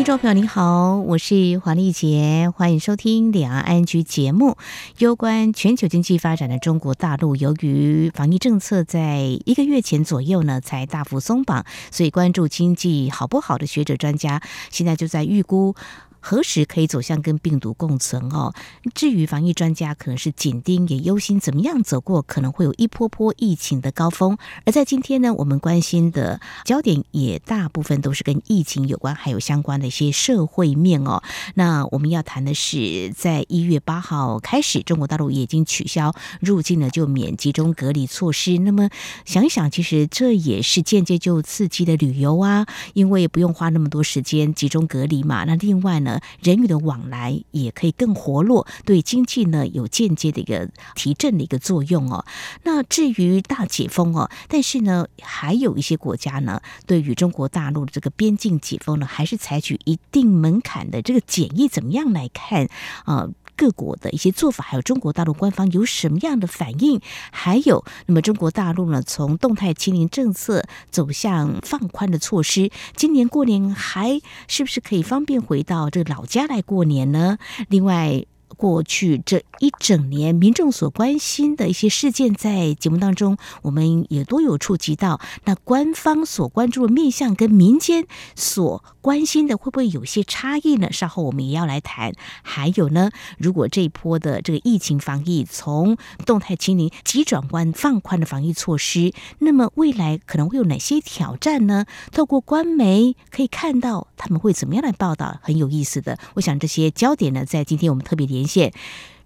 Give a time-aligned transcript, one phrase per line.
[0.00, 4.56] 听众朋友您好，我是黄丽杰，欢迎收听《两岸安居》节目。
[4.96, 15.76] 有关全球经济发展的中国大陆，由于防疫政策在一个月前左右呢才大幅松绑，所以关注经济好不好的学者专家，现在就在预估。
[16.20, 18.52] 何时可以走向跟病毒共存哦？
[18.94, 24.36] 至于防疫专家，可能是紧盯也忧心，怎么样走过可能会有一波波疫情的高峰。
[24.66, 31.22] 而在今天呢，我们关心的焦点也大部分都是跟疫情有关，还有相关的一些社会面哦。
[31.54, 38.58] 那我们要谈的是，在一月八号开始，中国大陆也已经取消入境呢就免集中隔离措施。
[38.58, 38.90] 那么
[39.24, 45.44] 想一想，其实这也是间接就刺激的旅游啊，因为不用花那么多时间集中隔离嘛。
[45.44, 46.09] 那另外呢？
[46.42, 52.24] 人与的往来也可以更活络，对经济呢有间接的一个提振的一个作用哦。
[52.62, 62.68] 那至于大解封哦，但是呢，还有一些国家呢，对于中国大陆的这个边境解封呢，还是采取一定门槛的这个检疫，怎么样来看
[63.04, 63.28] 啊？
[63.60, 66.98] 各国的一些做法，还有中国大陆官方有什么样的反应？
[67.30, 77.36] 还有，那么中国大陆呢，从动态清零政策走向放宽的措施，今年过年还是不是可以方便回到这个老家来过年呢？
[77.68, 78.24] 另外。
[78.60, 85.18] 过去这一整年，民众所关心的一些事件，在节目当中，我们也都有触及到。
[85.46, 88.04] 那官方所关注的面向跟民间
[88.36, 90.92] 所关心的，会不会有些差异呢？
[90.92, 92.12] 稍后我们也要来谈。
[92.42, 101.86] 还有呢，如果这一波的这个疫情防疫从动态清零急转弯放宽的防疫措施，那么未来可能会有哪些挑战呢？
[102.12, 106.18] 透过官媒可以看到他们会怎么样来报道，很有意思的。
[106.34, 108.72] 我想这些焦点呢，在今天我们特别联线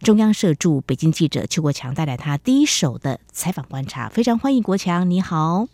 [0.02, 4.08] 中央社驻北京记者邱国强，带来他第一手的采访观察。
[4.10, 5.66] 非常欢迎国强，你好。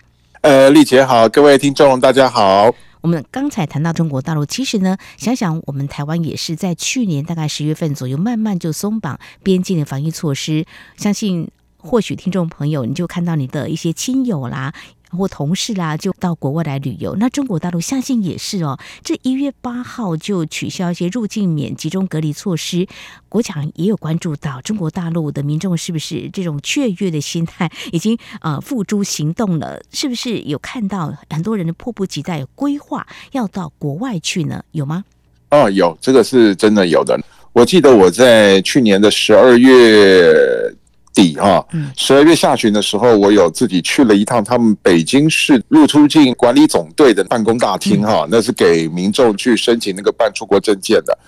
[0.43, 2.73] 呃，丽姐好，各位听众大家好。
[3.01, 10.65] 我们刚才谈到中国大陆，其实呢，想想我们台湾也是在去年大概十月份左右，慢慢就松绑边境的防疫措施。
[10.97, 14.73] 相信或许听众朋友，你就看到你的一些亲友啦。
[15.11, 17.17] 或同事啦，就到国外来旅游。
[17.17, 18.79] 那中国大陆相信也是哦。
[19.03, 22.87] 这一月八号就取消一些入境免集中隔离措施，
[23.29, 29.83] 国强也有关注到中国大陆的民众是不是这种雀跃的心态已经呃付诸行动了？
[29.93, 34.63] 是不是有看到很多人的迫不及待规划要到国外去呢？
[34.73, 35.05] 有吗？
[35.51, 37.21] 哦，有，这个是真的有的。
[37.53, 40.73] 我记得我在去年的十二月。
[41.21, 41.63] 底哈，
[41.99, 51.19] 十二月下旬的时候，我有自己去了一趟他们北京市入出境管理总队的办公大厅哈，那是给民众去申请那个办出国证件的。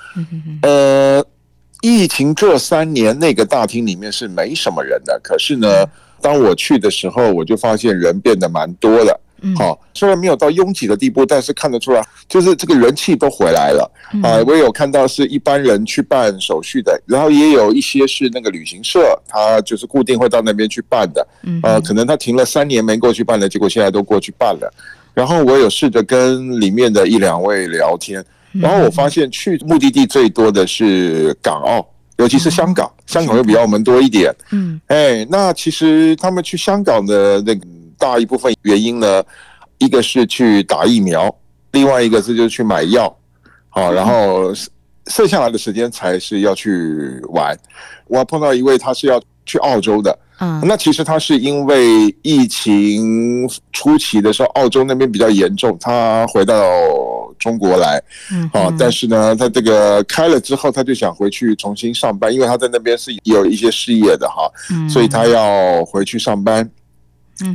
[0.62, 1.22] 呃，
[1.82, 5.68] 疫情这三年那个大厅里面是没什么人的，可是呢，
[6.22, 9.20] 当我去的时候，我就发现人变得蛮多的。
[9.56, 13.90] 好，虽然没有到拥挤的地步，但是看得出来，就是这个人气都回来了
[14.22, 14.38] 啊！
[14.46, 21.26] 我有看到是一般人去办手续的，然后也有一些是那个旅行社，他就是固定会到那边去办的。
[21.62, 24.72] 呃，可能他停了三年没过去办了，结果现在都过去办了。
[25.12, 31.84] 然后我有试着跟里面的一两位聊天，然后我发现去目的地最多的是港澳，
[32.18, 34.32] 尤其是香港，香港又比澳门多一点。
[34.52, 37.66] 嗯，哎，那其实他们去香港的那个。
[38.02, 39.22] 大一部分原因呢，
[39.78, 41.32] 一个是去打疫苗，
[41.70, 43.16] 另外一个是就是去买药，
[43.68, 44.52] 好，然后
[45.06, 47.56] 剩下来的时间才是要去玩。
[48.08, 56.60] 我碰到一位，他是要去澳洲的，嗯，那其实他是因为疫情初期的时候，澳洲那边比较严重，他回到
[57.38, 58.02] 中国来，
[58.32, 64.50] 嗯，啊，但是呢，他这个开了之后，他就想回去重新上班，因为他在那边是有一些事业的哈，
[64.88, 66.68] 所以他要回去上班。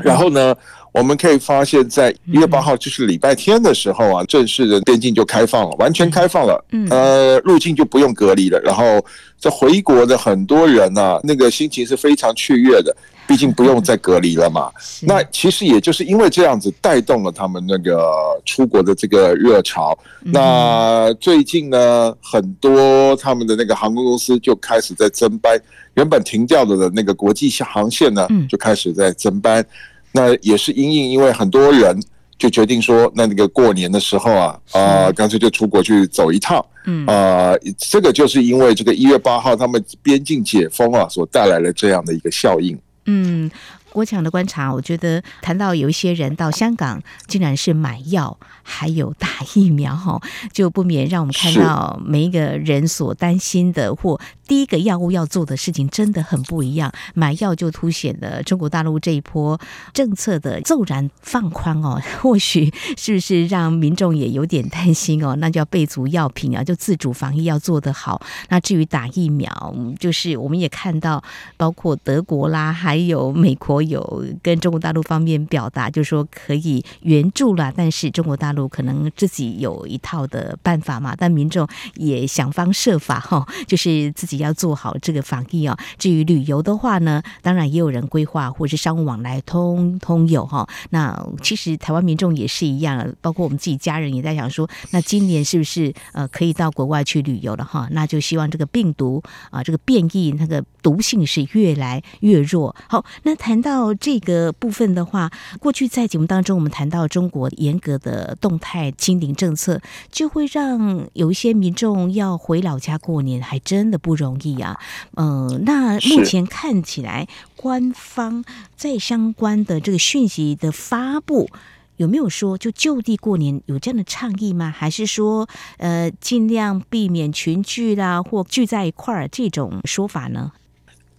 [0.03, 0.55] 然后呢，
[0.91, 6.63] 我们可以发现，在一月八号就是礼拜天的时候啊，正式的边境就开放了，完全开放了。
[6.71, 8.59] 嗯呃，入境就不用隔离了。
[8.61, 9.03] 然后
[9.39, 12.95] 这回国的很多人呢，那个心情是非常雀跃的，
[13.27, 14.71] 毕竟不用再隔离了嘛。
[15.01, 18.01] 那其实也就是因为这样子带动了他们那个
[18.45, 19.97] 出国的这个热潮。
[20.23, 25.59] 那最近呢，很多他们的那个航空公司就开始在增班。
[25.95, 29.65] 原本停掉了的那个国际航线呢，就开始在增班。
[30.11, 31.99] 那也是因应，因为很多人
[32.37, 36.63] 就决定说，那那个过年的时候啊，啊，干脆就出国去走一趟。
[36.85, 42.77] 嗯，啊，这个就是因为这个一月八号他们边境解封啊，所带来了这样的一个效应。
[43.07, 43.49] 嗯，
[43.91, 50.21] 国强的观察，我觉得谈到有一些人到香港，竟然是买药，还有打疫苗，哈，
[50.51, 56.91] 就不免让我们看到每一个人所担心的或第一个药物要做的事情真的很不一样。
[57.13, 59.59] 买药就凸显了中国大陆这一波
[59.93, 65.35] 政策的骤然放宽哦， 或许是不是让民众也有点担心哦？
[65.37, 68.21] 那就要备足药品啊，就自主防疫要做得好。
[68.49, 71.23] 那至于打疫苗，就是我们也看到，
[71.55, 73.77] 包括德国啦，还有美国。
[73.87, 81.65] 有跟中国大陆方面表达，就是说可以援助了，但是中国大陆可能自己有一套的办法嘛，但民众
[81.95, 85.77] 也想方设法哈，就是自己要做好这个防疫啊。
[85.99, 90.67] 至于旅游的话呢，当然也有人规划或者是商务往来通通有哈。
[90.89, 97.87] 那其实台湾民众也是一样，包括我们自己家人也在想说，那今年是不是呃可以到国外去旅游了哈？
[97.91, 102.75] 那就希望这个病毒啊，这个变异那个毒性是越来越弱。
[102.89, 103.77] 好，那谈到。
[103.77, 105.29] 到这个部分的话，
[105.59, 109.79] 过去在节目当中，我们谈到中国严格的动态清零政策，
[110.11, 114.77] 就会让有一些民众要回老家过年，还真的不容易啊。
[115.15, 118.43] 嗯、呃，那目前看起来，官方
[118.75, 121.49] 在相关的这个讯息的发布，
[121.97, 124.73] 有没有说就就地过年有这样的倡议吗？
[124.75, 125.47] 还是说，
[125.77, 130.51] 呃，尽量避免群聚啦，或聚在一块儿这种说法呢？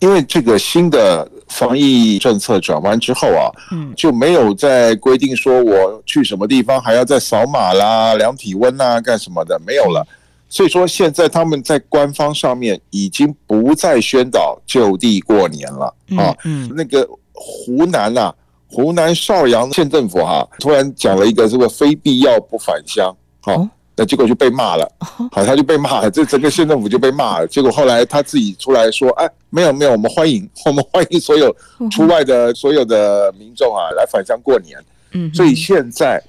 [0.01, 10.07] 因为这个新的防疫政策转弯之后啊，嗯，就没有再规定说我去什么地方还要再扫码啦、量体温啊、干什么的，没有了。
[10.49, 15.87] 所以说现在他们在官方上面已经不再宣导就地过年了
[16.17, 16.35] 啊。
[16.45, 18.35] 嗯，那个湖南啊，
[18.69, 23.69] 湖南邵阳县政府哈，突然讲了一个这个非必要不返乡，好。
[24.01, 27.47] 那结果就被骂了，好， 他就被骂了，这整个县政府就被骂了。
[27.49, 31.53] 结果后来他自己出来说：“哎，没有没有，我们欢迎， 我们欢迎所有
[31.91, 34.79] 出外的所有的民众啊来返乡过年。”
[35.11, 36.23] 嗯，所以现在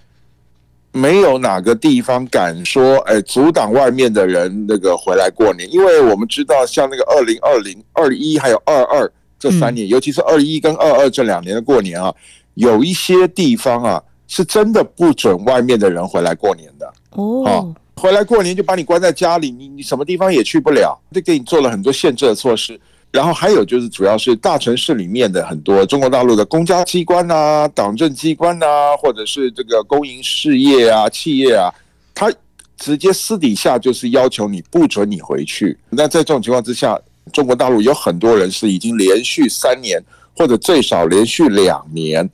[0.91, 12.13] 没有哪个地方敢说哎阻挡外面的人那个回来过年，因为我们知道像那个二零二零、二一还有二二这三年，尤其是二一跟二二这两年的过年啊，
[12.55, 16.91] 有一些地方啊是真的不准外面的人回来过年的。
[17.11, 22.79] 哦，好，回来过年就把你关在家里，你你什么地方也去不了，就给你做了很多限制的措施。
[23.11, 28.65] 然后还有就是，主要是大城市里面的很多中国大陆的公家机关呐、党政机关呐，
[28.97, 31.73] 或者是这个公营事业啊、企业啊，
[32.13, 32.31] 他
[32.77, 35.77] 直接私底下就是要求你不准你回去。
[35.89, 36.99] 那在这种情况之下，
[37.33, 40.01] 中国大陆有很多人是已经连续三年
[40.35, 42.29] 或者最少连续两年。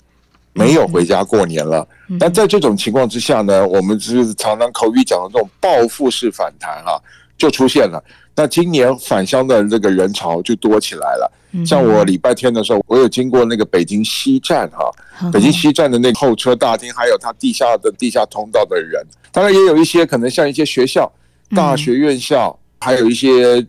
[0.57, 1.85] 没有回家过年了，
[2.17, 6.95] 那在这种情况之下呢，我们就是常常口语讲的这种报复式反弹啊，
[7.37, 8.01] 就出现了。
[8.35, 11.31] 那今年返乡的这个人潮就多起来了。
[11.65, 14.91] 像我礼拜天的时候，我有经过那个北京西站哈，
[15.31, 19.01] 北京西站的那个候车大厅，还有它地下的地下通道的人，
[19.31, 21.09] 当然也有一些可能像一些学校、
[21.55, 23.65] 大学院校，还有一些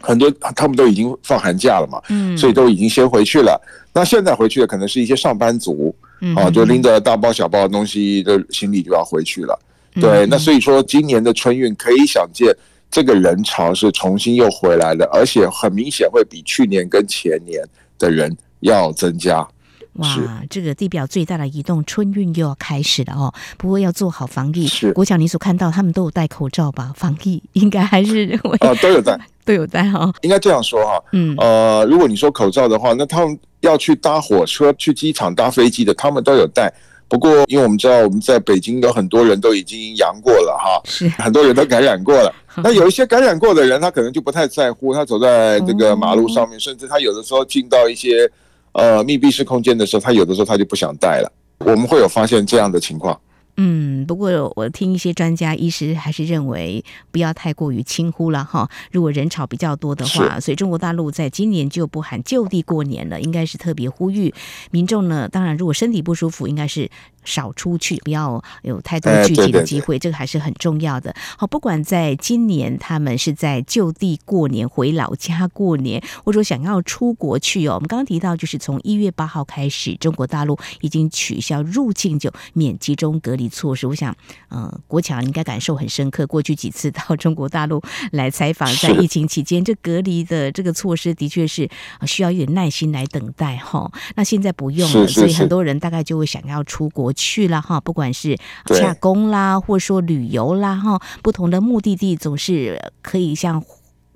[0.00, 2.02] 很多他们都已经放寒假了嘛，
[2.36, 3.60] 所以都已经先回去了。
[3.92, 5.94] 那现在回去的可能是一些上班族。
[6.36, 9.58] 啊，就拎着大包小包的东西的行李就要回去了。
[9.94, 12.54] 对，那所以说今年的春运可以想见，
[12.90, 17.62] 这个人潮是重新又回来了，而且很明显会比去年跟前年
[17.98, 19.46] 的人要增加。
[19.94, 23.32] 哇，这个地表最大的移动春运又要开始了哦。
[23.58, 24.66] 不过要做好防疫。
[24.66, 26.92] 是，国强，你所看到他们都有戴口罩吧？
[26.96, 30.12] 防疫应该还是啊，都有戴， 都有戴哈。
[30.22, 36.72] 应该这样说哈，嗯，呃，如果你说口罩的话，那他们要去搭火车、去机场、搭飞机的，他们都有戴。
[37.10, 42.34] 不过，因为我们知道我们在北京有很多人都已经阳过了哈，是很多人都感染过了。
[42.64, 48.30] 那有一些感染过的人，他可能就不太在乎，他走在这个马路上面，甚至他有的时候进到一些。
[48.72, 51.32] 呃，密闭式空间的时候，他有的时候他就不想戴了。
[51.58, 53.20] 我们会有发现这样的情况。
[53.62, 58.70] 嗯，不过我听一些专家医师还是认为不要太过于轻忽了哈。
[58.90, 64.32] 如果人潮比较多的话，所以中国大陆在今年就不喊就地过年了，应该是特别呼吁
[64.70, 65.28] 民众呢。
[65.28, 66.90] 当然，如果身体不舒服，应该是。
[67.22, 71.14] 少出去，不要有太多聚集的机会，这个还是很重要的。
[71.36, 77.74] 好，不管在今年他们是在就地过年、回老家过年，或者说想要出国去哦。
[77.74, 83.86] 我们刚刚提到，就是从一月八号开始，中国大陆已经取消入境就免集中隔离措施。
[83.86, 84.10] 我想，
[84.48, 86.26] 嗯、呃，国强应该感受很深刻。
[86.26, 91.68] 过去几次到中国大陆来采访，在疫情期间，这隔离的这个措施的确是
[92.06, 93.92] 需要一点耐心来等待哈。
[94.14, 97.10] 那现在不用了，所以很多人大概就会想要出国。
[97.12, 103.62] 去了哈，不管是洽工啦，或者说旅游啦哈，不同的目的地总是可以像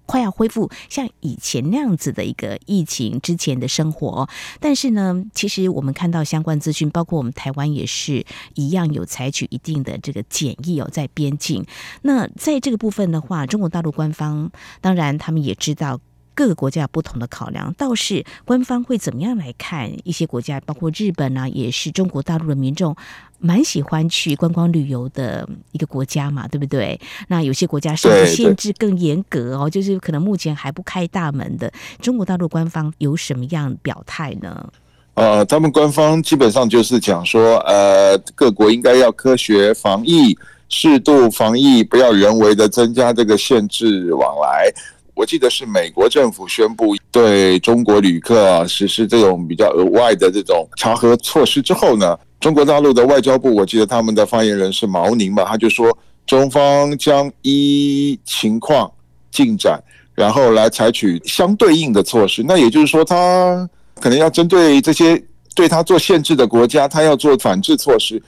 [0.06, 4.28] 快要恢复像以前那样子的一个疫情之前的生活。
[4.60, 11.64] 但是呢，其实我们看到相关资讯，包括我们台湾也是一样有采取一定的这个检疫哦，在边境。
[12.02, 16.00] 那在这个部分的话，中国大陆官方当然他们也知道。
[16.34, 22.94] 各个国家有不同的考量，倒是官方会怎么样来看一些国家，包括日本啊，也是中国大陆的民众
[23.38, 27.00] 蛮喜欢去观光旅游的一个国家嘛，对不对？
[27.28, 31.72] 那有些国家甚至限制更严格哦，就是可能目前还不开大门的。
[32.00, 34.72] 中国大陆官方有什么样表态呢？
[35.14, 40.36] 呃，他们官方基本上就是讲说，呃，各国应该要科学防疫，
[40.68, 44.72] 适度防疫，不要人为的增加这个限制往来。
[45.14, 58.90] 我记得是美国政府宣布对中国旅客实施这种比较额外的这种查核措施之后呢，中国大陆的外交部，我记得他们的发言人是毛宁嘛，他就说中方将依情况
[59.30, 59.80] 进展，
[60.14, 62.42] 然后来采取相对应的措施。
[62.42, 63.68] 那也就是说，他
[64.00, 65.22] 可能要针对这些
[65.54, 68.20] 对他做限制的国家，他要做反制措施。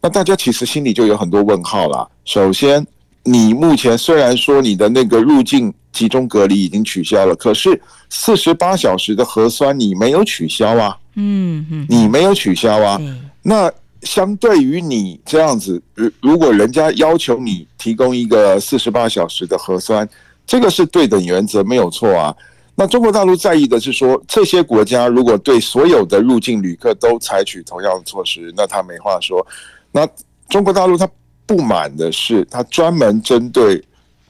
[0.00, 2.10] 那大家其实心里就有很多问号了。
[2.24, 2.84] 首先，
[3.22, 10.96] 你目前虽然说你的那个入境集中隔离已经取消了，可是四十八小时的核酸你没有取消啊？
[11.16, 12.98] 嗯嗯，你没有取消啊？
[13.42, 13.70] 那
[14.02, 20.08] 相对于你这样子，如如果人家要求你提供一个四十八小时的核酸，
[20.46, 22.34] 这个是对等原则没有错啊。
[22.74, 29.46] 那中国大陆在意的是说，这些国家如果对所有的入境旅客都采取同样的措施，那他没话说。
[29.92, 30.08] 那
[30.48, 31.06] 中国大陆他
[31.46, 33.82] 不满的是，他专门针对。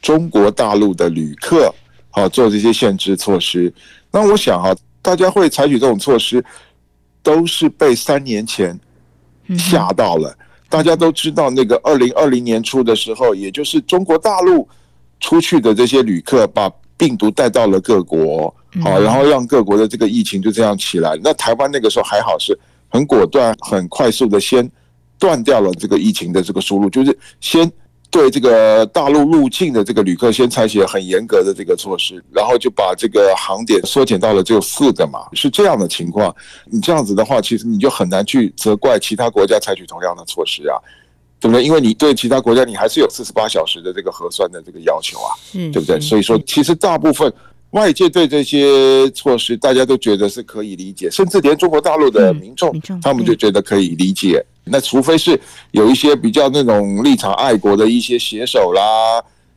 [0.03, 1.73] 中国大陆的旅客，
[2.11, 3.73] 好做这些限制措施。
[4.11, 6.45] 那我想啊，大家会采取这种措施，
[7.23, 8.79] 都是被三年前
[9.57, 10.37] 吓到了。
[10.69, 14.69] 大家都知道，那个二零二零年初的时候，也就是中国大陆
[15.21, 21.17] 出去的这些旅客，把病毒带到了各国，好，然后让各国的这个疫情就这样起来。
[21.23, 24.69] 那台湾那个时候还好，是很果断、很快速的先
[25.17, 27.71] 断掉了这个疫情的这个输入，就是先。
[28.13, 36.33] 对这个大陆入境的这个旅客，先采取了很严格的这个措施，然后就把这个航点缩减到了只有四个嘛，是这样的情况。
[36.67, 40.77] 你这样子的话，其实你就很难去责怪其他国家采取同样的措施啊，
[41.41, 41.65] 对不对？
[41.65, 45.33] 因为你对其他国家，你还是有四十八小时的这个核酸的这个要求啊，
[45.73, 45.99] 对不对？
[45.99, 47.33] 所以说，其实大部分
[47.73, 52.71] 外界对这些措施，大家都觉得是可以理解，甚至连中国大陆的民众，
[53.03, 54.43] 他们就觉得可以理解。
[54.65, 55.39] 那除非是
[55.73, 58.83] 有一些比较那种立场爱国的一些写手啦，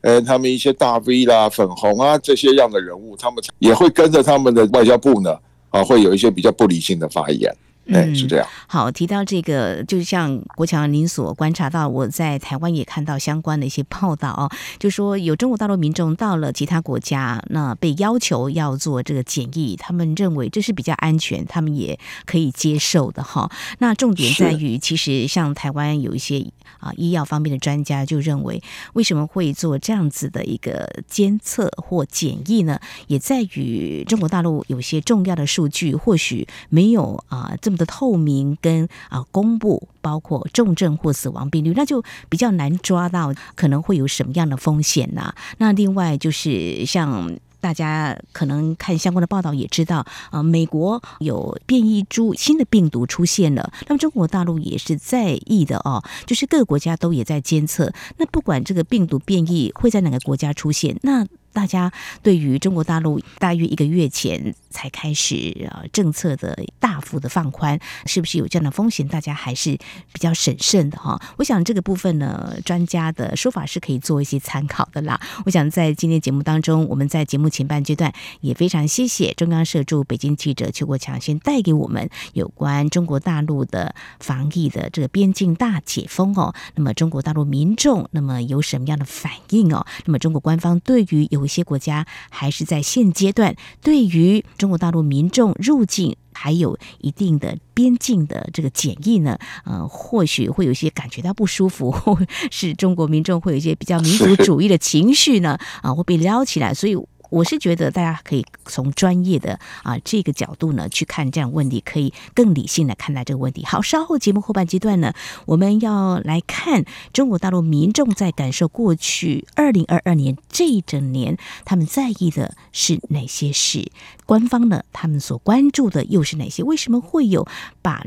[0.01, 5.37] 呃，他们一些大 V 啦、粉红啊这些样的人物，他们也会跟着他们的外交部呢，
[5.69, 7.53] 啊，会有一些比较不理性的发言。
[7.87, 8.47] 嗯，是这样。
[8.67, 14.49] 好，提到这个，就像国强您所观察到，我在台湾也看到相关的一些报道哦，
[14.79, 23.49] 就说有中国大陆民众到了其他国家，那被要求要做这个检疫，他们认为这是比较安全，他们也可以接受的哈。
[23.79, 26.45] 那重点在于，其实像台湾有一些
[26.85, 28.63] 啊医药方面的专家就认为，
[28.93, 32.79] 为什么会做这样子的一个监测或检疫呢？
[33.05, 37.75] 也在于中国大陆有些重要的数据或许没有啊这么。
[37.75, 57.91] 的透明跟啊公布，包括重症或死亡病例，那就比较难抓到可能会有什么样的风险呐、那另外就是像大家可能看相关的报道也知道，啊，美国有变异株新的病毒出现了，那么中国大陆也是在意的哦，就是各个国家都也在监测。
[58.17, 69.07] 那不管这个病毒变异会在哪个国家出现，那大家对于中国大陆大约一个月前才开始呃政策的大幅的放宽，是不是有这样的风险？
[69.07, 69.71] 大家还是
[70.11, 71.19] 比较审慎的哈。
[71.37, 75.19] 我想这个部分呢，专家的说法是可以做一些参考的啦。
[75.45, 86.53] 我想在今天节目当中，我们在节目前半阶段也非常谢谢中央社驻北京记者邱国强先带给我们有关中国大陆的防疫的这个边境大解封哦。
[86.75, 89.85] 那么中国大陆民众那么有什么样的反应哦？
[90.03, 102.17] 那么中国官方对于有有些国家还是在现阶段对于中国大陆民众入境还有一定的边境的这个检疫呢，呃，或许会有一些感觉到不舒服， 或
[102.49, 106.97] 是中国民众会有一些比较民族主义的情绪呢，啊，会被撩起来，所以。
[107.29, 113.65] 我是觉得大家可以从专业的啊这个角度呢去看这样问题，可以更理性的看待这个问题。
[113.65, 115.13] 好，稍后节目后半阶段呢，
[115.45, 123.91] 我们要来看中国大陆民众在感受过去二零二二年这一整年，他们在意的是哪些事？
[124.25, 126.63] 官方呢，他们所关注的又是哪些？
[126.63, 127.47] 为什么会有
[127.81, 128.05] 把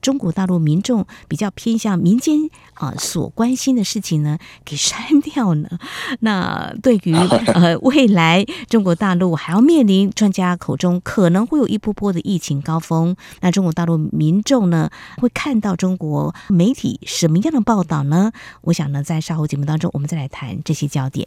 [0.00, 5.68] 中国大陆民众比较偏向民间啊所关心的事情呢给删掉呢？
[6.20, 7.14] 那对于
[7.54, 18.32] 呃未来中国大陆还要面临专家口中可能会有一波波的疫情高峰，那中国大陆民众呢会看到中国媒体什么样的报道呢？
[18.62, 21.26] 我想呢，在稍后节目当中，我们再来谈这些焦点。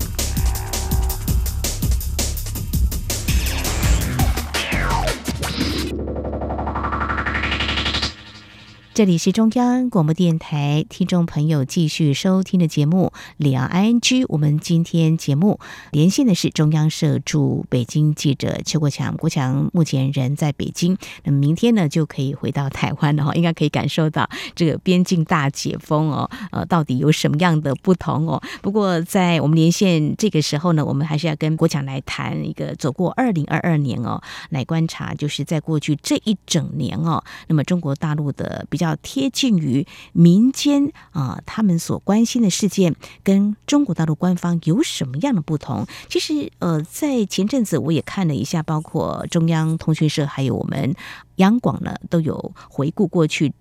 [9.01, 13.99] 这里是中央广播电台，听众朋友继续收听的节目《两岸 ING》。
[14.29, 15.59] 我们今天节目
[15.91, 19.17] 连线的是中央社驻北京记者邱国强。
[19.17, 26.29] 国强目前人在北京，那么明天呢就可以回到台湾了哈，应该可以感受到这个边境大解封哦。
[26.51, 28.39] 呃，到底有什么样的不同哦？
[28.61, 38.77] 不过在我们连线这个时候呢，我们还是要跟国强来谈一个走过二零二二年哦，来观察就是在过去这一整年哦，那么中国大陆的比。
[38.81, 45.85] 较贴近于民间啊，他们所关心的事件跟中国大陆官方有什么样的不同？
[46.09, 50.95] 其实，呃，在前阵子我也看了一下，包括中央通讯社还有我们
[51.37, 53.53] 央广呢，都有回顾过去。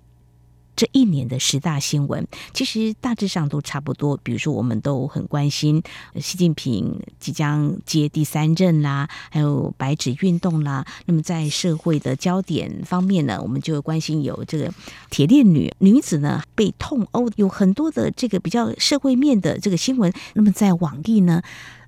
[0.81, 4.17] 这一年的十大新闻，其实大致上都差不多。
[4.17, 5.83] 比如说，我们都很关心
[6.19, 10.87] 习近平即将接第三任啦，还有白纸运动啦。
[11.05, 14.73] 那么在社会的焦点方面呢，我们就关心有这个
[15.11, 20.11] 铁链女女子呢被痛殴，有很多的这个比较社会面的这个新闻。
[20.33, 21.43] 那么在网易呢，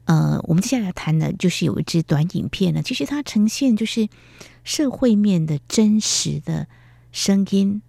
[0.04, 4.06] 呃，我们接下来谈的就是有一支短影片呢，其实它呈现就是
[4.64, 6.66] 社会面的真实的
[7.10, 7.80] 声音。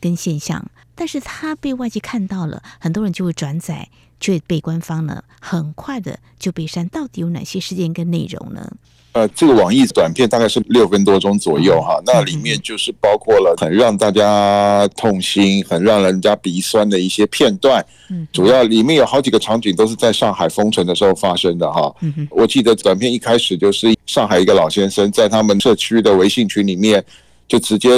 [0.00, 3.88] 跟现象，但是他被外界看到了，很多人就会转载，
[4.18, 6.88] 却被官方呢很快的就被删。
[6.88, 8.72] 到底有哪些事件跟内容呢？
[9.12, 17.84] 呃，这个网易短片大概是六分多钟左右哈，那里面就是包括了很让大家痛心、很让人家鼻酸的一些片段。
[18.08, 21.92] 嗯，主要里面有好几个场景都是在上海封城的时候发生的哈。
[22.02, 27.04] 嗯，我记得短片一开始就是上海一个老先生在他们社区的微信群里面
[27.48, 27.90] 就直接。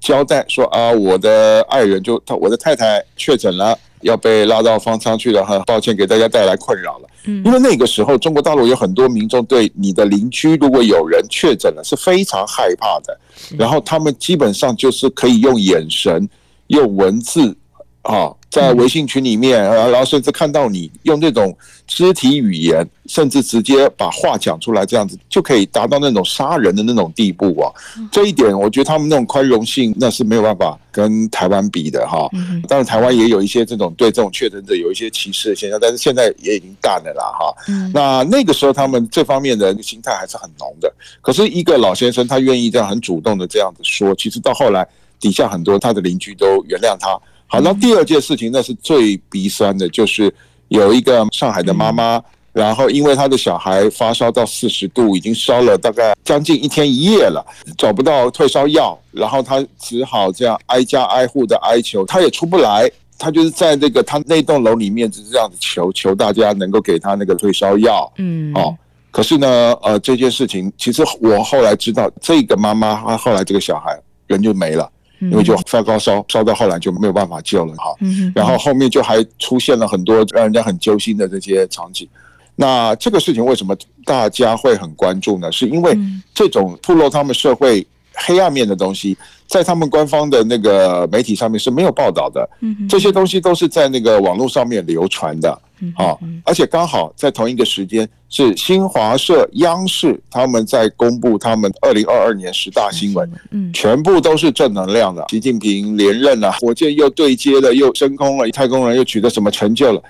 [0.00, 7.08] 交代说啊，我的爱人就他，我的太太确诊了，要被拉到方舱去了，很抱歉给大家带来困扰了。
[7.24, 13.18] 嗯，因为那个时候中国大陆有很多民众对你的邻居如果有人确诊了是非常害怕的，
[13.58, 16.28] 然后他们基本上就是可以用眼神、
[16.68, 17.56] 用文字
[18.02, 18.32] 啊。
[18.50, 21.54] 在微信群里面，然后甚至看到你用这种
[21.86, 27.70] 肢体语言，甚至直接把话讲出来，这样子就可以达到那种杀人的那种地步啊！
[28.10, 32.26] 这一点，我觉得他们那种宽容性，那是没有办法跟台湾比的哈。
[32.66, 37.54] 当然，台湾也有一些这种对这种确诊者有一些歧视的现象，但是现在也已经淡了啦哈。
[37.92, 40.90] 那那个时候，他们这方面的心态还是很浓的。
[41.20, 44.88] 可是，一个老先生他愿意这样很主动的这样子说，其实到后来，
[45.20, 47.20] 底下很多他的邻居都原谅他。
[47.50, 50.32] 好，那第二件事情那是最鼻酸的，就是
[50.68, 57.42] 有一个上海的妈妈，然后因为她的小孩发烧到四十度，已经烧了大概将近一天一夜了，
[57.78, 68.76] 找不到退烧药，然后她只好这样挨家挨户的哀求，她也出不来，她就是在那个她那栋楼里面就是这样子求求大家能够给她那个退烧药，嗯，哦，
[69.10, 69.48] 可是呢，
[69.82, 74.86] 呃，这件事情其实我后来知道，这个妈妈她后来这个小孩人就没了。
[75.20, 77.94] 因为就发高烧，烧到后来就没有办法救了哈。
[78.34, 82.08] 然后后面就还出现了很多让人家很揪心的这些场景。
[82.54, 85.50] 那这个事情为什么大家会很关注呢？
[85.52, 85.96] 是因为
[86.34, 89.16] 这种透露他们社会黑暗面的东西，
[89.48, 92.48] 在他们官方的那个媒体上面是没有报道的。
[92.88, 95.58] 这些东西都是在那个网络上面流传的。
[95.94, 96.10] 啊，
[96.44, 105.24] 而且刚好在同一个时间，是新华社、央视他们在公布他们二零二二年十大新闻，嗯，全部都是正能量的。
[105.28, 110.02] 习近平连任了，火箭又对接了，又升空了，太空人又取得什么成就了？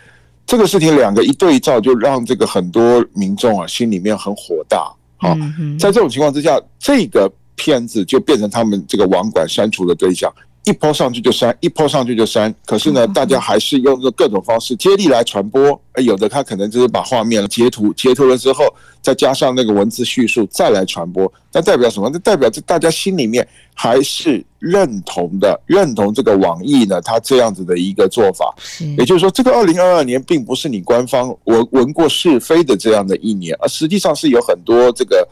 [0.47, 4.91] 这个事情两个一对照，就让这个很多民众啊心里面很火大。
[5.19, 5.37] 好，
[5.79, 10.33] 在这种情况之下，这个片子就变成他们这个网管删除的对象。
[10.65, 12.55] 一泼上去就删，一泼上去就删。
[12.67, 15.81] 可是呢，大家还是用这各种方式接力来传播。
[15.97, 18.67] 有的他可能就是把画面截图，截图了之后
[19.01, 21.33] 再加上那个文字叙述再来传播。
[21.53, 22.11] 那代表什么？
[22.13, 28.55] 那代表这大家心里面还是认同的，认同这个网易呢，他这样子的一个做法。
[28.99, 35.27] 也就是说，这个二零二二年并不是你官方我闻过是非的这样的一年，而实际上是有很多这个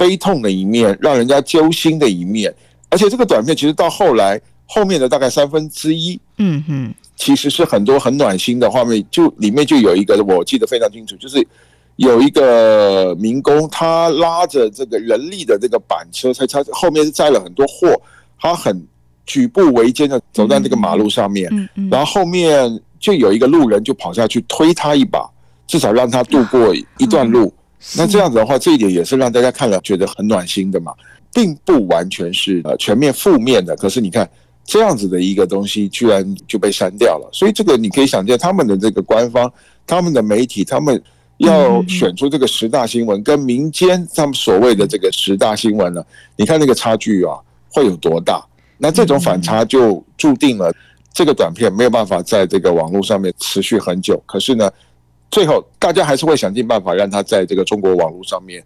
[0.00, 2.54] 悲痛的一面，让人家揪心的一面。
[2.88, 4.40] 而且这个短片其实到后来。
[4.72, 11.44] 后面的大概三分之一，嗯哼，其实是很多很暖心的画面，就里面就有一个我记得非常清楚，就是
[11.96, 18.00] 有一个民工，他拉着这个人力的这个板车，他他后面是载了很多货，
[18.38, 18.80] 他很
[19.26, 25.28] 举步维艰的走在这个马路上面，嗯嗯，然后后面就有一个路人就跑下去推他一把，
[25.66, 27.52] 至少让他度过一段路。
[27.96, 30.92] 那这样子的话，这一点也是让大家看了觉得很暖心的嘛，
[31.32, 33.76] 并不完全是呃全面负面的。
[33.76, 34.28] 可是你看。
[34.62, 39.52] 这样子的一个东西居然就被删掉了，所以这个你可以想见，他们的这个官方、
[39.84, 41.02] 他们的媒体，他们
[41.38, 46.04] 要选出这个十大新闻，跟民间他们所谓的这个十大新闻呢，
[46.36, 47.34] 你看那个差距啊，
[47.68, 48.40] 会有多大？
[48.78, 50.72] 那这种反差就注定了
[51.12, 54.22] 这个短片没有办法在这个网络上面持续很久。
[54.24, 54.70] 可是呢，
[55.30, 58.62] 最后大家还是会想尽办法让它在这个中国网络上面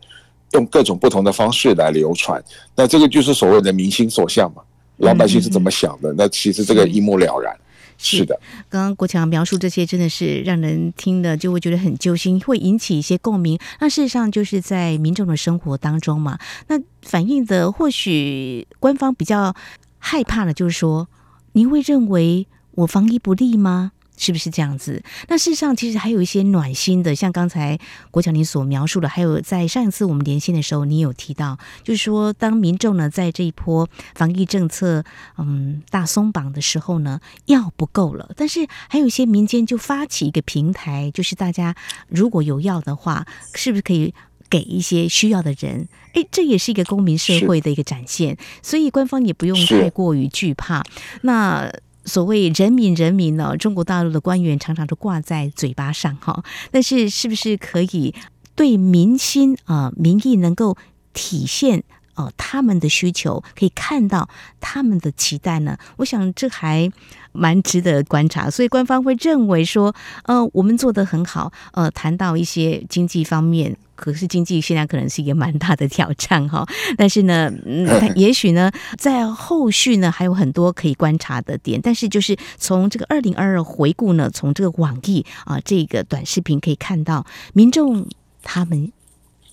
[0.52, 2.42] 用各种不同的方式来流传。
[2.74, 4.62] 那这个就是所谓的民心所向嘛。
[4.98, 6.14] 老百姓是怎么想的？
[6.16, 7.54] 那其实这个一目了然。
[7.96, 13.58] 是的，刚刚国强描述这些，真的是让人听了就会觉得很揪心，会引起一些共鸣。
[13.80, 16.38] 那事实上就是在民众的生活当中嘛。
[16.66, 19.54] 那反映的或许官方比较
[19.98, 21.08] 害怕的，就是说，
[21.52, 23.92] 您会认为我防疫不力吗？
[24.16, 25.02] 是不是这样子？
[25.28, 27.78] 那事实上，其实还有一些暖心的，像刚才
[28.10, 35.04] 国强您所描述的，还有在上一次我们连线的时候，你有提到，就是说，当民众呢在这一波防疫政策
[35.36, 41.74] 嗯大松绑的时候呢，药不够了，但是还有一些民间就发起一个平台，就是大家
[42.08, 44.14] 如果有药的话，是不是可以
[44.48, 45.88] 给一些需要的人？
[46.12, 50.84] 诶，这也是一个公民社会的一个展现，所以官方也不用太过于惧怕。
[51.22, 51.72] 那。
[52.04, 53.56] 所谓人民，人民呢？
[53.56, 58.14] 中国大陆的官员常常都挂在嘴巴上哈，但是是不是可以
[58.54, 60.76] 对民心啊、民意能够
[61.12, 61.82] 体现
[62.14, 64.28] 哦他们的需求，可以看到
[64.60, 65.78] 他们的期待呢？
[65.96, 66.90] 我想这还
[67.32, 68.50] 蛮值得观察。
[68.50, 73.76] 所以官方会认为说，呃，我们做得很好，呃，谈到一些经济方面。
[73.94, 81.80] 可是经济现在可能是一个蛮大的挑战哈， 但是呢，嗯， 也许呢，在后续呢还有很多可以观察的点。
[81.80, 88.06] 但是就是从这个二零二二回顾呢，从这个网易啊这个短视频可以看到，民众
[88.42, 88.92] 他们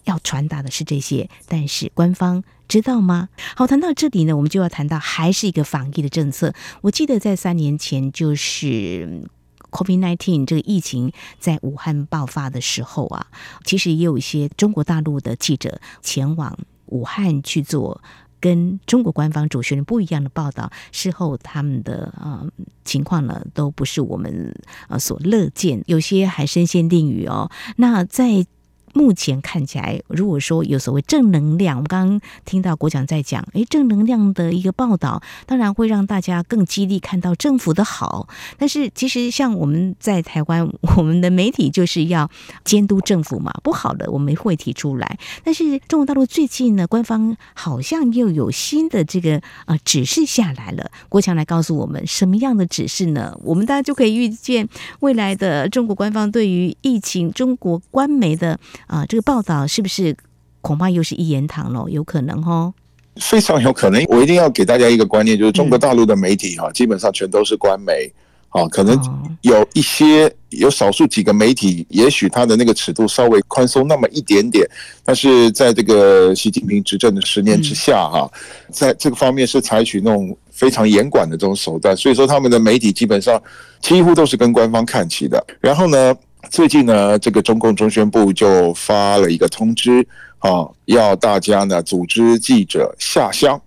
[0.06, 3.30] 要传达的是这些，但是官方知道吗？
[3.56, 6.54] 好，谈到这里呢，我们就要谈到还是一个防疫的政策。
[6.82, 9.24] 我记得在三年前就是。
[9.72, 13.28] COVID-19 这个疫情在武汉爆发的时候啊，
[13.64, 16.58] 其实也有一些中国大陆的记者前往
[16.88, 18.04] 武汉去做
[18.40, 20.72] 跟中国官方主持人不一样的报道。
[20.92, 22.48] 事后他们的呃
[22.84, 24.54] 情况呢，都不是我们
[24.90, 27.50] 呃所乐见，有些还身陷囹圄哦。
[27.78, 28.46] 那在
[28.94, 38.28] 目前看起来，如果说有所谓正能量，我刚刚听到国强在讲，诶，正能量的一个报道，当然会让大家更激励看到政府的好。
[38.58, 42.30] 但是其实像我们在台湾，我们的媒体就是要
[42.66, 45.18] 监督政府嘛，不好的我们会提出来。
[45.44, 50.92] 但是中国大陆最近呢，官方好像又有新的这个呃指示下来了。
[51.08, 53.38] 国强来告诉我们什么样的指示呢？
[53.44, 54.68] 我们大家就可以预见
[55.00, 58.60] 未来的中国官方对于疫情，中国官媒的。
[58.92, 60.14] 啊，这个报道是不是
[60.60, 61.90] 恐怕又是一言堂了？
[61.90, 62.74] 有可能哦，
[63.16, 64.04] 非常有可能。
[64.10, 68.12] 我一定要给大家一个观念，就是中国大陆的媒体哈，基本上全都是官媒，
[68.50, 69.00] 啊，可能
[69.44, 74.68] 有一些有少数几个媒体，也许它的那个尺度稍微宽松那么一点点，
[75.06, 78.30] 但是在这个习近平执政的十年之下哈，
[78.70, 83.42] 在这个方面是采取那种非常严管的这种手段，所以说他们的媒体基本上
[83.80, 85.42] 几乎都是跟官方看齐的。
[85.62, 86.14] 然后呢，
[86.52, 90.06] 最近呢，这个中共中宣部就发了一个通知，
[90.40, 93.60] 啊，要大家呢组织记者下乡，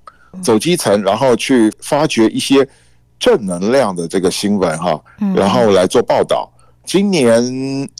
[0.43, 2.69] 走基层，然后去发掘一些
[3.19, 5.03] 正能量的这个新闻，哈，
[5.35, 6.51] 然后来做报道。
[6.85, 7.43] 今年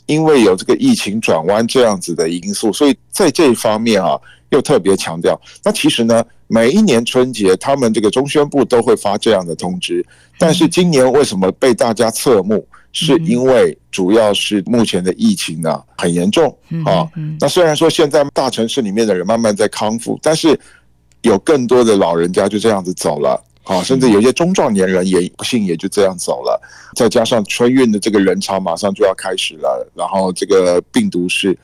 [0.05, 4.15] 因为有这个疫情转弯这样子的因素，所以在这一方面啊，
[4.51, 5.39] 又特别强调。
[5.63, 10.05] 那其实呢，每一年春节他们这个中宣部都会发这样的通知，
[10.37, 12.63] 但是今年为什么被大家侧目？
[12.95, 17.05] 是因为主要是目前的疫情呢很严重啊。
[17.41, 20.57] 那虽然说现在大城市里面的人慢慢在康复，但是
[21.21, 23.39] 有更多的老人家就这样子走了。
[23.65, 26.61] 啊，甚至有些中壮年人也不幸也就这样走了。
[26.95, 31.57] 再加上春运的这个人潮马上就要开始了，然后这个病毒是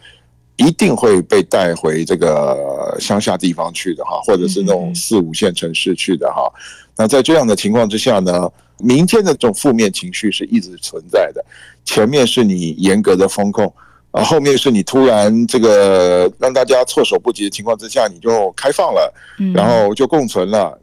[0.57, 6.51] 一定会被带回这个乡下地方去的哈，或者是那种四五线城市去的哈。
[6.97, 8.49] 那在这样的情况之下呢，
[8.83, 11.43] 明天的这种负面情绪是一直存在的。
[11.83, 13.73] 前面是你严格的风控，
[14.11, 19.13] 啊，后面是你突然这个让大家措手不及的情况之下，你就开放了，
[19.53, 20.77] 然后就共存了，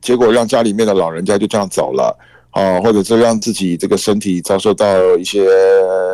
[0.00, 2.16] 结果让家里面的老人家就这样走了，
[2.50, 5.48] 啊，或者是让自己这个身体遭受到一些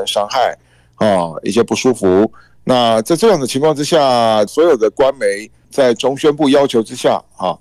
[0.06, 0.56] 伤害，
[0.96, 2.32] 啊，一些不舒服。
[2.64, 7.58] 那在这样的情况之下，所有的官媒在中宣部要求之下，啊。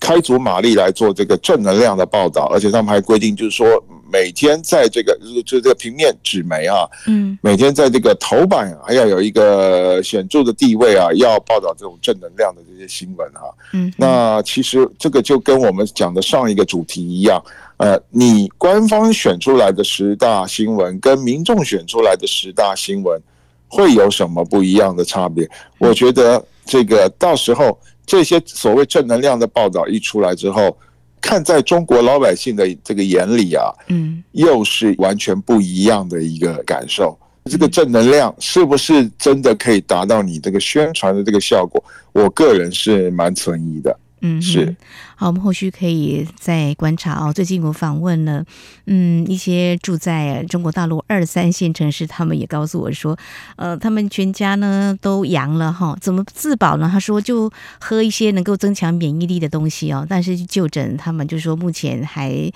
[0.00, 3.66] 开足马力来做这个正能量的报道，而且他们还规定，就是说
[4.10, 17.40] 每天在这个就是这个平面纸媒啊，嗯，每天在这个头版还要有一个显著的地位啊，要报道这种正能量的这些新闻哈，嗯，那其实这个就跟我们讲的上一个主题一样，
[17.76, 23.20] 呃，你官方选出来的十大新闻跟民众选出来的十大新闻
[23.68, 25.48] 会有什么不一样的差别？
[25.78, 27.78] 我觉得这个到时候。
[28.06, 30.76] 这些所谓正能量的报道一出来之后，
[31.20, 37.16] 看在中国老百姓的这个眼里啊，嗯，又是完全不一样的一个感受。
[37.44, 41.82] 这个正能量是不是真的可以达到你这个宣传的这个效果？
[42.12, 43.98] 我个人是蛮存疑的。
[44.20, 44.76] 嗯，是。
[45.16, 47.32] 好，我们后续可以再观察哦。
[47.32, 48.44] 最近我访问了，
[48.86, 53.18] 嗯，一些住在中国大陆二三线城市，他们也告诉我说，
[53.56, 56.88] 呃，他们全家呢都阳了哈，怎么自保呢？
[56.92, 62.50] 他说就喝一些能够增强免疫力的东西哦，但是就诊他们就说目前还。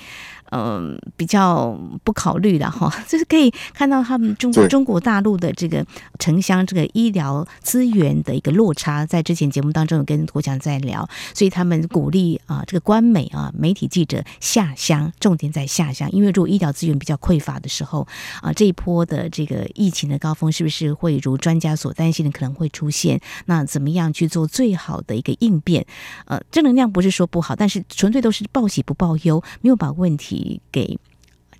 [0.57, 5.85] 嗯，比较不考虑了哈， 就是可以看到他们中国中国大陆的这个
[6.21, 18.07] 城乡这个医疗资源的一个落差，在之前节目当中有跟国强在聊，所以他们鼓励啊这个官媒啊媒体记者下乡，重点在下乡，因为如果医疗资源比较匮乏的时候
[18.41, 23.21] 啊，这一波的这个疫情的高峰是不是会如专家所担心的可能会出现？
[23.47, 25.85] 那怎么样去做最好的一个应变？
[26.27, 30.44] 呃，正能量不是说不好，但是纯粹都是报喜不报忧，没有把问题。
[30.71, 30.99] 给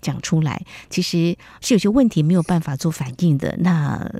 [0.01, 3.55] 讲出来，其实是有些问题没有办法做反应的。
[3.59, 4.11] 那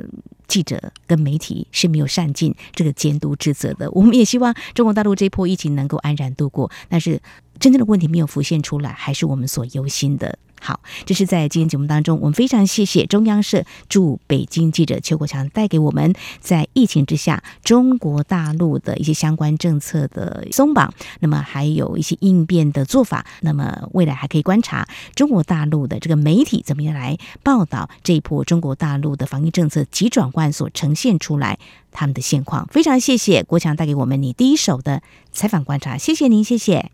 [0.48, 3.90] 记者跟媒体是没有善尽这个监督职责的。
[3.92, 7.22] 我们也希望中国大陆这一波疫情能够安然度过，但是
[7.60, 10.38] 真正的问题没有浮现出来，还是我们所忧心的。
[10.62, 31.60] 好，这是在今天节目当中，我们非常谢谢中央社驻北京记者邱国强带给我们在疫情之下中国大陆的一些相关政策的松绑，那么还有一些应变的做法，那么未来还可以观察中国大陆的这个媒体怎么样来报道这一波中国大陆的防疫政策急转弯所呈现出来
[31.92, 32.68] 他们的现况。
[32.72, 36.90] 非常谢谢国强带给我们你第一手的采访观察，谢谢您，谢谢，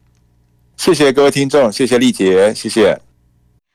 [0.75, 3.10] 谢谢各位听众，谢谢丽姐，谢谢。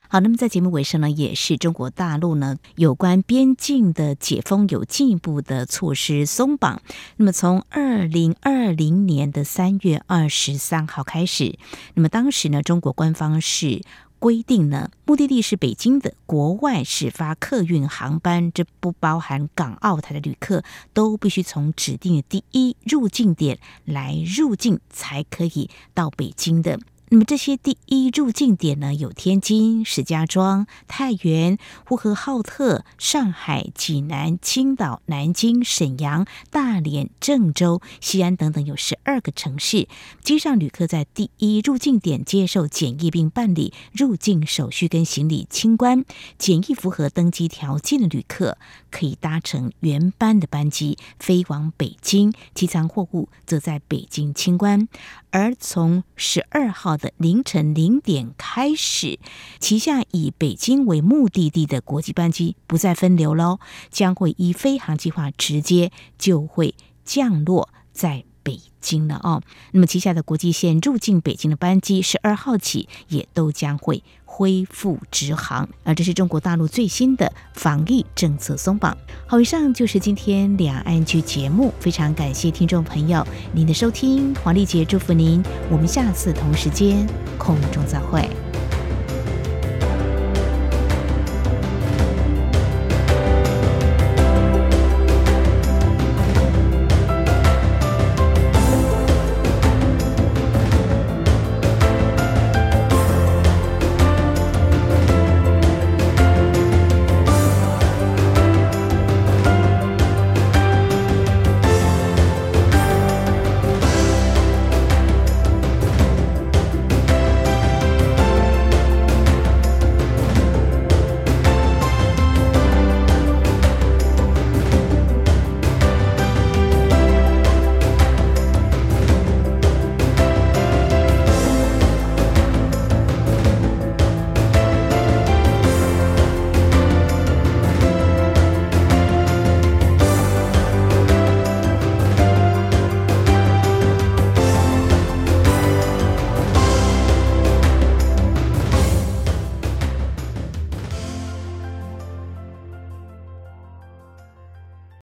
[0.09, 6.81] 好，那么在节目尾声呢，也是中国大陆呢有关边境的解封有进一步的措施松绑。
[7.17, 11.57] 那么从二零二零年的三月二十三号开始，
[11.95, 13.81] 那么当时呢，中国官方是
[14.17, 26.79] 规定呢，目的地是北京的国外始发客运航班，这不包含港澳台的旅客，都必须从指定的第一入境点来入境，才可以到北京的。
[27.09, 39.87] 那么这些第一入境点呢，有天津、石家庄、太原、呼和浩特、上海、济南、青岛、南京、沈阳、大连、郑州、西安等等，有十二个城市。
[40.21, 46.03] 机上旅客在第一入境点接受检疫并办理入境手续跟行李清关，
[46.37, 48.57] 检疫符合登机条件的旅客
[48.91, 54.89] 可以搭乘原班的班机飞往北京，机舱货物则在北京清关。
[55.37, 59.19] 而从十二号的凌晨零点开始，
[59.59, 63.59] 旗下以北京为目的地的国际班机不再分流喽，
[63.91, 66.73] 将会依飞航计划直接就会
[67.05, 69.43] 降落在北京了哦。
[69.73, 74.03] 那么旗下的国际线入境北京的班机，十二号起也都将会
[74.37, 75.67] 恢复直航。
[75.83, 78.95] 而这是中国大陆最新的防疫政策松绑。
[79.25, 87.07] 好，以上就是今天两岸剧节目，非常感谢听众朋友您的收听，黄丽杰祝福您，我们下次同时间
[87.39, 88.46] 空中再会。